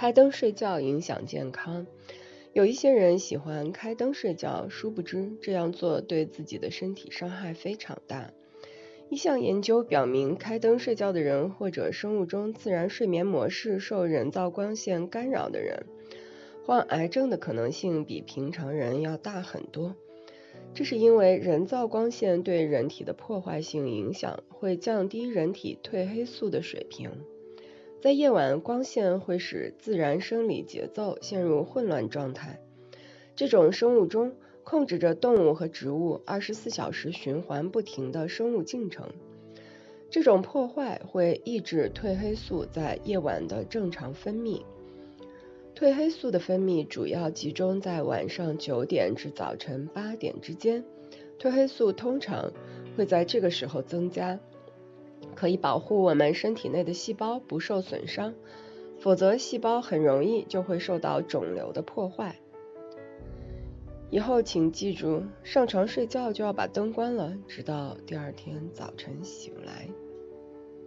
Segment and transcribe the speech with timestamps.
[0.00, 1.86] 开灯睡觉影响健康。
[2.54, 8.32] 有一些人喜欢开灯睡觉，殊不知这样做对自己的身体伤害非常大。
[9.10, 15.84] 一项研究表明，开灯睡觉的人或者生物钟自然睡眠模式受人造光线干扰的人，
[16.64, 19.94] 患癌症的可能性比平常人要大很多。
[20.72, 27.10] 这是因为人造光线对人体的破坏性影响会降低人体褪黑素的水平。
[28.00, 32.58] 在夜晚，光线会使自然生理节奏陷入混乱状态。
[33.36, 34.32] 这种生物钟
[34.64, 39.06] 控制着动物和植物二十四小时循环不停的生物进程。
[40.08, 44.62] 这种破坏会抑制褪黑素在夜晚的正常分泌。
[45.74, 50.82] 褪黑素的分泌主要集中在晚上九点至早晨八点之间，
[51.38, 52.50] 褪黑素通常
[52.96, 54.40] 会在这个时候增加，
[55.40, 58.34] 可以保护我们身体内的细胞不受损伤，
[58.98, 62.36] 否则细胞很容易就会受到肿瘤的破坏。
[64.10, 69.88] 以后请记住，上床睡觉就要把灯关了，直到第二天早晨醒来。